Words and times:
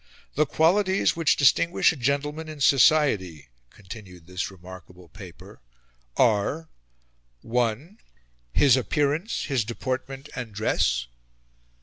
"The 0.33 0.47
qualities 0.47 1.15
which 1.15 1.35
distinguish 1.35 1.91
a 1.91 1.95
gentleman 1.95 2.49
in 2.49 2.59
society," 2.59 3.49
continued 3.69 4.25
this 4.25 4.49
remarkable 4.49 5.09
paper, 5.09 5.61
"are: 6.17 6.69
(1) 7.41 7.99
His 8.51 8.75
appearance, 8.75 9.43
his 9.43 9.63
deportment 9.63 10.27
and 10.35 10.53
dress. 10.55 11.05